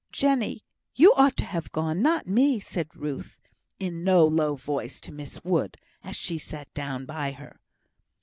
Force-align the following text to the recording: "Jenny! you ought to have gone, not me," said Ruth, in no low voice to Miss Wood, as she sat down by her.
"Jenny! 0.11 0.63
you 0.95 1.13
ought 1.15 1.37
to 1.37 1.45
have 1.45 1.71
gone, 1.71 2.01
not 2.01 2.25
me," 2.25 2.59
said 2.59 2.95
Ruth, 2.95 3.39
in 3.77 4.03
no 4.03 4.25
low 4.25 4.55
voice 4.55 4.99
to 5.01 5.11
Miss 5.11 5.39
Wood, 5.43 5.77
as 6.03 6.15
she 6.15 6.39
sat 6.39 6.73
down 6.73 7.05
by 7.05 7.33
her. 7.33 7.59